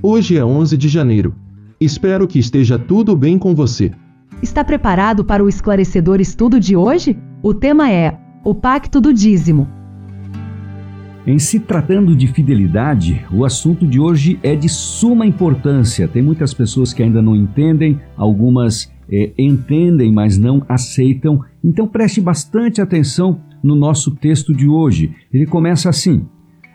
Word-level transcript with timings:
Hoje 0.00 0.36
é 0.36 0.44
11 0.44 0.76
de 0.76 0.86
janeiro. 0.86 1.34
Espero 1.80 2.28
que 2.28 2.38
esteja 2.38 2.78
tudo 2.78 3.16
bem 3.16 3.36
com 3.36 3.52
você. 3.52 3.90
Está 4.40 4.62
preparado 4.62 5.24
para 5.24 5.42
o 5.42 5.48
esclarecedor 5.48 6.20
estudo 6.20 6.60
de 6.60 6.76
hoje? 6.76 7.18
O 7.42 7.52
tema 7.52 7.90
é 7.90 8.16
o 8.44 8.54
Pacto 8.54 9.00
do 9.00 9.12
Dízimo. 9.12 9.66
Em 11.26 11.36
se 11.40 11.58
tratando 11.58 12.14
de 12.14 12.28
fidelidade, 12.28 13.26
o 13.32 13.44
assunto 13.44 13.84
de 13.84 13.98
hoje 13.98 14.38
é 14.40 14.54
de 14.54 14.68
suma 14.68 15.26
importância. 15.26 16.06
Tem 16.06 16.22
muitas 16.22 16.54
pessoas 16.54 16.92
que 16.92 17.02
ainda 17.02 17.20
não 17.20 17.34
entendem, 17.34 18.00
algumas 18.16 18.92
é, 19.10 19.32
entendem, 19.36 20.12
mas 20.12 20.38
não 20.38 20.62
aceitam. 20.68 21.44
Então 21.62 21.88
preste 21.88 22.20
bastante 22.20 22.80
atenção 22.80 23.40
no 23.60 23.74
nosso 23.74 24.12
texto 24.12 24.54
de 24.54 24.68
hoje. 24.68 25.12
Ele 25.32 25.44
começa 25.44 25.88
assim: 25.88 26.24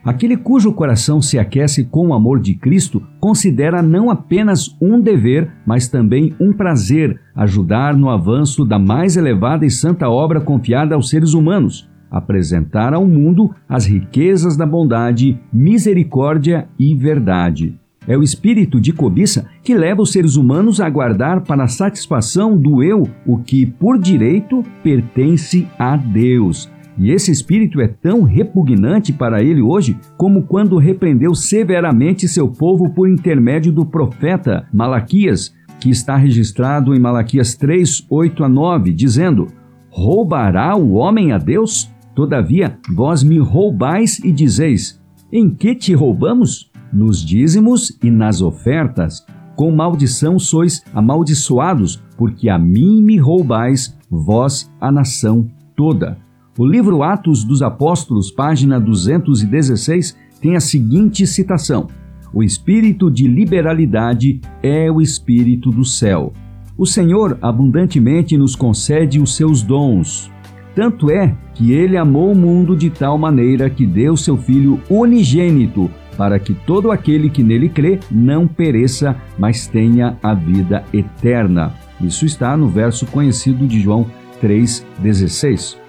Aquele 0.04 0.36
cujo 0.36 0.74
coração 0.74 1.22
se 1.22 1.40
aquece 1.40 1.86
com 1.86 2.10
o 2.10 2.14
amor 2.14 2.42
de 2.42 2.56
Cristo 2.56 3.02
considera 3.22 3.82
não 3.82 4.10
apenas 4.10 4.76
um 4.82 5.00
dever, 5.00 5.50
mas 5.66 5.88
também 5.88 6.36
um 6.38 6.52
prazer 6.52 7.22
ajudar 7.34 7.96
no 7.96 8.10
avanço 8.10 8.66
da 8.66 8.78
mais 8.78 9.16
elevada 9.16 9.66
e 9.66 9.72
santa 9.72 10.10
obra 10.10 10.42
confiada 10.42 10.94
aos 10.94 11.10
seres 11.10 11.34
humanos, 11.34 11.90
apresentar 12.12 12.94
ao 12.94 13.06
mundo 13.06 13.56
as 13.68 13.86
riquezas 13.86 14.58
da 14.58 14.66
bondade, 14.66 15.40
misericórdia 15.54 16.68
e 16.78 16.94
verdade. 16.94 17.80
É 18.06 18.18
o 18.18 18.24
espírito 18.24 18.82
de 18.82 18.92
cobiça 18.92 19.48
que 19.64 19.74
leva 19.74 20.02
os 20.02 20.12
seres 20.12 20.36
humanos 20.36 20.82
a 20.82 20.90
guardar 20.90 21.42
para 21.46 21.64
a 21.64 21.70
satisfação 21.70 22.58
do 22.58 22.84
eu 22.84 23.08
o 23.26 23.38
que, 23.38 23.66
por 23.66 23.98
direito, 23.98 24.62
pertence 24.84 25.66
a 25.80 25.96
Deus. 25.96 26.70
E 26.98 27.12
esse 27.12 27.32
espírito 27.32 27.82
é 27.82 27.88
tão 27.88 28.24
repugnante 28.24 29.12
para 29.12 29.42
ele 29.42 29.62
hoje 29.62 29.98
como 30.16 30.44
quando 30.44 30.78
repreendeu 30.78 31.34
severamente 31.34 32.28
seu 32.28 32.48
povo 32.48 32.90
por 32.92 33.10
intermédio 33.10 33.72
do 33.72 33.86
profeta 33.86 34.68
Malaquias, 34.72 35.54
que 35.80 35.90
está 35.90 36.16
registrado 36.16 36.94
em 36.94 37.00
Malaquias 37.00 37.56
3, 37.56 38.06
8 38.10 38.44
a 38.44 38.50
9, 38.50 38.94
dizendo: 38.94 39.48
Roubará 39.90 40.76
o 40.76 40.94
homem 40.94 41.32
a 41.32 41.38
Deus? 41.38 41.92
Todavia, 42.16 42.78
vós 42.94 43.24
me 43.24 43.40
roubais 43.40 44.20
e 44.20 44.32
dizeis: 44.32 45.02
Em 45.32 45.50
que 45.50 45.74
te 45.74 45.94
roubamos? 45.94 46.72
Nos 46.92 47.26
dízimos 47.26 47.98
e 48.04 48.12
nas 48.12 48.42
ofertas. 48.42 49.26
Com 49.56 49.72
maldição 49.72 50.38
sois 50.40 50.84
amaldiçoados, 50.94 52.04
porque 52.18 52.50
a 52.50 52.58
mim 52.58 53.02
me 53.02 53.18
roubais, 53.18 53.98
vós, 54.10 54.72
a 54.80 54.92
nação 54.92 55.48
toda. 55.76 56.18
O 56.56 56.68
livro 56.68 57.02
Atos 57.02 57.44
dos 57.44 57.64
Apóstolos, 57.64 58.30
página 58.30 58.80
216, 58.80 60.16
tem 60.40 60.56
a 60.56 60.60
seguinte 60.60 61.26
citação: 61.26 61.88
O 62.32 62.44
espírito 62.44 63.10
de 63.10 63.28
liberalidade 63.28 64.40
é 64.62 64.92
o 64.92 65.02
espírito 65.02 65.72
do 65.72 65.84
céu. 65.84 66.32
O 66.78 66.86
Senhor 66.86 67.40
abundantemente 67.42 68.38
nos 68.38 68.56
concede 68.56 69.20
os 69.20 69.36
seus 69.36 69.64
dons. 69.64 70.32
Tanto 70.76 71.10
é 71.10 71.36
que 71.56 71.72
ele 71.72 71.98
amou 71.98 72.32
o 72.32 72.36
mundo 72.36 72.76
de 72.76 72.92
tal 72.92 73.18
maneira 73.18 73.68
que 73.68 73.86
deu 73.86 74.16
seu 74.16 74.38
Filho 74.38 74.80
unigênito, 74.88 75.90
para 76.16 76.38
que 76.38 76.54
todo 76.54 76.92
aquele 76.92 77.32
que 77.32 77.42
nele 77.42 77.68
crê 77.68 78.00
não 78.12 78.48
pereça, 78.48 79.16
mas 79.40 79.66
tenha 79.66 80.18
a 80.22 80.36
vida 80.36 80.84
eterna. 80.94 81.74
Isso 82.00 82.28
está 82.28 82.56
no 82.56 82.68
verso 82.68 83.08
conhecido 83.08 83.66
de 83.66 83.80
João 83.80 84.06
3,16. 84.40 85.83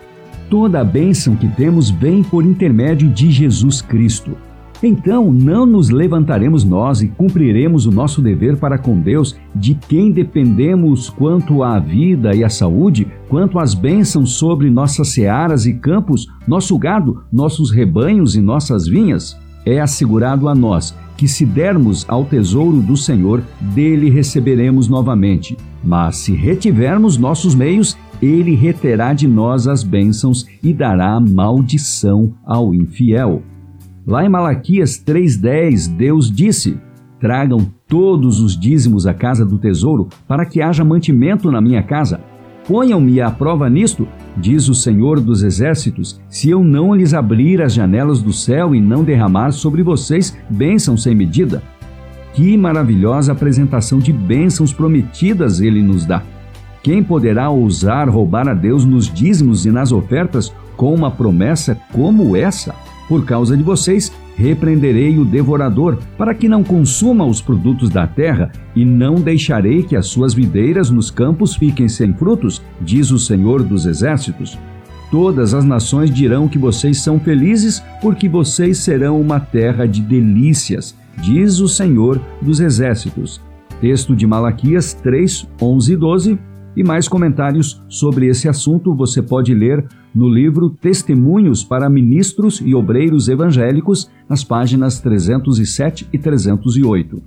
Toda 0.51 0.81
a 0.81 0.85
bênção 0.85 1.37
que 1.37 1.49
temos 1.49 1.91
vem 1.91 2.23
por 2.23 2.45
intermédio 2.45 3.09
de 3.09 3.31
Jesus 3.31 3.81
Cristo. 3.81 4.37
Então 4.83 5.33
não 5.33 5.65
nos 5.65 5.89
levantaremos 5.89 6.63
nós 6.63 7.01
e 7.01 7.09
cumpriremos 7.09 7.87
o 7.87 7.91
nosso 7.91 8.21
dever 8.21 8.59
para 8.59 8.77
com 8.77 9.01
Deus, 9.01 9.35
de 9.55 9.75
quem 9.75 10.11
dependemos 10.11 11.09
quanto 11.09 11.63
à 11.63 11.79
vida 11.79 12.35
e 12.35 12.45
à 12.45 12.51
saúde, 12.51 13.07
quanto 13.29 13.59
às 13.59 13.73
bênçãos 13.73 14.33
sobre 14.33 14.69
nossas 14.69 15.09
searas 15.09 15.65
e 15.65 15.73
campos, 15.73 16.27
nosso 16.47 16.77
gado, 16.77 17.23
nossos 17.33 17.71
rebanhos 17.71 18.37
e 18.37 18.41
nossas 18.43 18.87
vinhas? 18.87 19.39
É 19.65 19.81
assegurado 19.81 20.49
a 20.49 20.55
nós 20.55 20.95
que, 21.17 21.27
se 21.27 21.47
dermos 21.47 22.05
ao 22.07 22.25
tesouro 22.25 22.83
do 22.83 22.97
Senhor, 22.97 23.43
dele 23.75 24.11
receberemos 24.11 24.89
novamente. 24.89 25.57
Mas 25.83 26.17
se 26.17 26.35
retivermos 26.35 27.17
nossos 27.17 27.55
meios, 27.55 27.97
ele 28.25 28.55
reterá 28.55 29.13
de 29.13 29.29
nós 29.29 29.69
as 29.69 29.83
bênçãos 29.83 30.47
e 30.63 30.73
dará 30.73 31.21
maldição 31.21 32.33
ao 32.45 32.75
infiel. 32.75 33.43
Lá 34.07 34.25
em 34.25 34.29
Malaquias 34.29 35.03
3,10, 35.05 35.95
Deus 35.97 36.31
disse: 36.31 36.79
Tragam 37.21 37.67
todos 37.89 38.41
os 38.41 38.59
dízimos 38.59 39.07
à 39.07 39.15
casa 39.15 39.45
do 39.45 39.59
tesouro, 39.59 40.09
para 40.27 40.45
que 40.45 40.61
haja 40.61 40.85
mantimento 40.85 41.51
na 41.51 41.61
minha 41.61 41.83
casa. 41.83 42.21
Ponham-me 42.67 43.21
à 43.21 43.31
prova 43.31 43.69
nisto, 43.69 44.09
diz 44.37 44.69
o 44.69 44.75
Senhor 44.75 45.21
dos 45.21 45.43
Exércitos, 45.43 46.19
se 46.29 46.49
eu 46.49 46.65
não 46.65 46.95
lhes 46.95 47.13
abrir 47.13 47.61
as 47.61 47.75
janelas 47.75 48.23
do 48.23 48.33
céu 48.33 48.75
e 48.75 48.81
não 48.81 49.05
derramar 49.05 49.53
sobre 49.53 49.83
vocês 49.83 50.37
bênçãos 50.49 51.03
sem 51.03 51.15
medida. 51.15 51.63
Que 52.33 52.57
maravilhosa 52.57 53.33
apresentação 53.33 53.99
de 53.99 54.13
bênçãos 54.13 54.73
prometidas 54.73 55.61
ele 55.61 55.83
nos 55.83 56.07
dá! 56.07 56.23
Quem 56.85 57.03
poderá 57.03 57.49
ousar 57.49 58.11
roubar 58.11 58.47
a 58.47 58.53
Deus 58.53 58.85
nos 58.85 59.11
dízimos 59.11 59.65
e 59.65 59.71
nas 59.71 59.91
ofertas 59.91 60.53
com 60.77 60.95
uma 60.95 61.11
promessa 61.11 61.79
como 61.91 62.37
essa? 62.37 62.75
Por 63.09 63.25
causa 63.25 63.57
de 63.57 63.63
vocês, 63.63 64.13
repreenderei 64.37 65.19
o 65.19 65.25
devorador, 65.25 65.97
para 66.19 66.35
que 66.35 66.47
não 66.47 66.63
consuma 66.63 67.25
os 67.25 67.41
produtos 67.41 67.89
da 67.89 68.07
terra, 68.07 68.53
e 68.77 68.85
não 68.85 69.15
deixarei 69.15 69.83
que 69.83 69.97
as 69.97 70.09
suas 70.09 70.35
videiras 70.35 70.91
nos 70.91 71.11
campos 71.11 71.57
fiquem 71.57 71.89
sem 71.89 72.13
frutos, 72.13 72.61
diz 72.83 73.11
o 73.11 73.19
Senhor 73.19 73.63
dos 73.63 73.87
Exércitos. 73.87 74.59
Todas 75.11 75.55
as 75.55 75.65
nações 75.65 76.11
dirão 76.11 76.49
que 76.49 76.59
vocês 76.59 76.99
são 76.99 77.19
felizes, 77.19 77.83
porque 78.03 78.29
vocês 78.29 78.77
serão 78.77 79.19
uma 79.19 79.41
terra 79.41 79.87
de 79.87 80.03
delícias, 80.03 80.95
diz 81.17 81.61
o 81.61 81.69
Senhor 81.69 82.21
dos 82.43 82.61
Exércitos. 82.61 83.41
Texto 83.81 84.15
de 84.15 84.27
Malaquias 84.27 84.93
3, 84.93 85.49
11 85.63 85.93
e 85.93 85.97
12 85.97 86.39
e 86.77 86.83
mais 86.83 87.07
comentários 87.07 87.83
sobre 87.89 88.27
esse 88.27 88.49
assunto 88.49 88.95
você 88.95 89.23
pode 89.23 89.55
ler 89.55 89.87
no 90.15 90.29
livro 90.29 90.71
Testemunhos 90.71 91.63
para 91.63 91.89
Ministros 91.89 92.61
e 92.65 92.75
Obreiros 92.75 93.29
Evangélicos, 93.29 94.11
nas 94.29 94.43
páginas 94.43 95.01
307 95.01 96.09
e 96.13 96.19
308. 96.19 97.23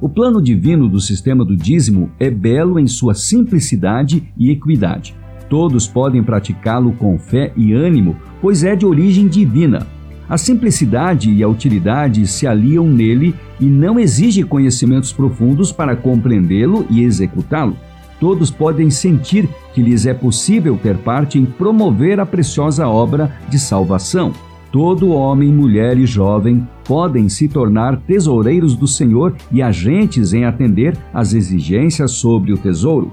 O 0.00 0.08
plano 0.08 0.42
divino 0.42 0.88
do 0.88 1.00
sistema 1.00 1.44
do 1.44 1.56
dízimo 1.56 2.10
é 2.18 2.30
belo 2.30 2.78
em 2.78 2.86
sua 2.86 3.14
simplicidade 3.14 4.32
e 4.36 4.50
equidade. 4.50 5.14
Todos 5.48 5.86
podem 5.86 6.22
praticá-lo 6.22 6.92
com 6.92 7.18
fé 7.18 7.52
e 7.56 7.72
ânimo, 7.72 8.16
pois 8.40 8.64
é 8.64 8.76
de 8.76 8.84
origem 8.84 9.28
divina. 9.28 9.86
A 10.28 10.36
simplicidade 10.36 11.30
e 11.30 11.42
a 11.42 11.48
utilidade 11.48 12.26
se 12.26 12.46
aliam 12.46 12.86
nele 12.86 13.34
e 13.60 13.64
não 13.64 13.98
exige 13.98 14.42
conhecimentos 14.42 15.12
profundos 15.12 15.70
para 15.70 15.96
compreendê-lo 15.96 16.84
e 16.90 17.02
executá-lo 17.02 17.76
todos 18.20 18.50
podem 18.50 18.90
sentir 18.90 19.48
que 19.74 19.82
lhes 19.82 20.06
é 20.06 20.14
possível 20.14 20.78
ter 20.82 20.96
parte 20.96 21.38
em 21.38 21.44
promover 21.44 22.18
a 22.18 22.26
preciosa 22.26 22.88
obra 22.88 23.34
de 23.48 23.58
salvação. 23.58 24.32
Todo 24.72 25.10
homem, 25.10 25.52
mulher 25.52 25.96
e 25.96 26.06
jovem 26.06 26.66
podem 26.84 27.28
se 27.28 27.48
tornar 27.48 27.98
tesoureiros 27.98 28.76
do 28.76 28.86
Senhor 28.86 29.34
e 29.50 29.62
agentes 29.62 30.32
em 30.32 30.44
atender 30.44 30.96
às 31.12 31.32
exigências 31.32 32.12
sobre 32.12 32.52
o 32.52 32.58
tesouro. 32.58 33.12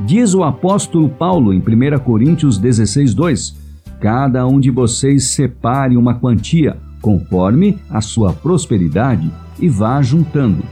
Diz 0.00 0.34
o 0.34 0.42
apóstolo 0.42 1.08
Paulo 1.08 1.52
em 1.52 1.58
1 1.58 1.98
Coríntios 2.00 2.58
16, 2.58 3.14
2: 3.14 3.56
Cada 4.00 4.46
um 4.46 4.58
de 4.60 4.70
vocês 4.70 5.30
separe 5.30 5.96
uma 5.96 6.14
quantia, 6.14 6.76
conforme 7.00 7.78
a 7.90 8.00
sua 8.00 8.32
prosperidade, 8.32 9.30
e 9.60 9.68
vá 9.68 10.00
juntando 10.02 10.62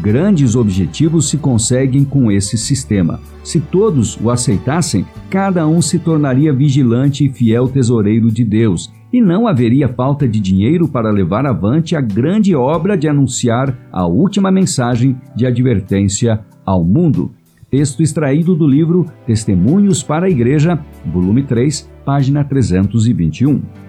Grandes 0.00 0.54
objetivos 0.54 1.28
se 1.28 1.38
conseguem 1.38 2.04
com 2.04 2.30
esse 2.30 2.58
sistema. 2.58 3.20
Se 3.42 3.58
todos 3.58 4.18
o 4.20 4.30
aceitassem, 4.30 5.06
cada 5.30 5.66
um 5.66 5.80
se 5.80 5.98
tornaria 5.98 6.52
vigilante 6.52 7.24
e 7.24 7.32
fiel 7.32 7.68
tesoureiro 7.68 8.30
de 8.30 8.44
Deus, 8.44 8.92
e 9.12 9.22
não 9.22 9.46
haveria 9.46 9.88
falta 9.88 10.28
de 10.28 10.38
dinheiro 10.38 10.86
para 10.86 11.10
levar 11.10 11.46
avante 11.46 11.96
a 11.96 12.00
grande 12.00 12.54
obra 12.54 12.96
de 12.96 13.08
anunciar 13.08 13.76
a 13.90 14.06
última 14.06 14.50
mensagem 14.50 15.16
de 15.34 15.46
advertência 15.46 16.40
ao 16.64 16.84
mundo. 16.84 17.32
Texto 17.70 18.02
extraído 18.02 18.54
do 18.54 18.66
livro 18.66 19.06
Testemunhos 19.26 20.02
para 20.02 20.26
a 20.26 20.30
Igreja, 20.30 20.78
volume 21.06 21.42
3, 21.42 21.90
página 22.04 22.44
321. 22.44 23.87